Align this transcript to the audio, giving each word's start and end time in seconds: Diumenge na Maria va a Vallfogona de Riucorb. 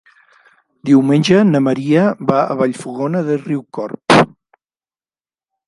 Diumenge 0.89 1.41
na 1.49 1.61
Maria 1.65 2.05
va 2.31 2.39
a 2.45 2.57
Vallfogona 2.63 3.23
de 3.29 3.39
Riucorb. 3.45 4.27